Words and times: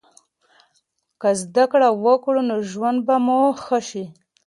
که 1.21 1.29
زده 1.41 1.65
کړه 1.71 1.89
وکړو 2.05 2.41
نو 2.49 2.55
ژوند 2.71 2.99
به 3.07 3.15
مو 3.25 3.41
ښه 3.63 3.79
سي. 3.89 4.05